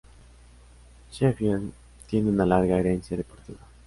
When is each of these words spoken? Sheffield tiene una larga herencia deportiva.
Sheffield 1.11 1.73
tiene 2.07 2.31
una 2.31 2.43
larga 2.43 2.79
herencia 2.79 3.15
deportiva. 3.15 3.59